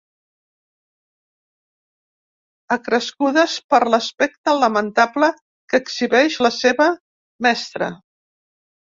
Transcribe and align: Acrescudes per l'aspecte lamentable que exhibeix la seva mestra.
Acrescudes 2.75 3.57
per 3.73 3.79
l'aspecte 3.95 4.55
lamentable 4.63 5.29
que 5.73 5.81
exhibeix 5.83 6.39
la 6.47 6.51
seva 6.57 6.89
mestra. 7.49 7.91